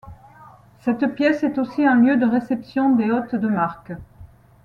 Cette 0.79 1.13
pièce 1.13 1.43
est 1.43 1.59
aussi 1.59 1.85
un 1.85 1.93
lieu 1.95 2.17
de 2.17 2.25
réception 2.25 2.95
des 2.95 3.11
hôtes 3.11 3.35
de 3.35 3.47
marque. 3.47 3.91